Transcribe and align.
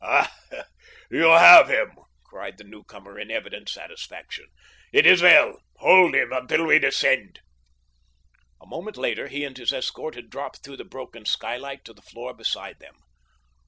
"Ah, 0.03 0.35
you 1.11 1.25
have 1.25 1.67
him!" 1.67 1.91
cried 2.23 2.57
the 2.57 2.63
newcomer 2.63 3.19
in 3.19 3.29
evident 3.29 3.69
satisfaction. 3.69 4.47
"It 4.91 5.05
is 5.05 5.21
well. 5.21 5.61
Hold 5.75 6.15
him 6.15 6.33
until 6.33 6.65
we 6.65 6.79
descend." 6.79 7.39
A 8.59 8.65
moment 8.65 8.97
later 8.97 9.27
he 9.27 9.43
and 9.43 9.55
his 9.55 9.71
escort 9.71 10.15
had 10.15 10.31
dropped 10.31 10.63
through 10.63 10.77
the 10.77 10.85
broken 10.85 11.25
skylight 11.25 11.85
to 11.85 11.93
the 11.93 12.01
floor 12.01 12.33
beside 12.33 12.79
them. 12.79 12.95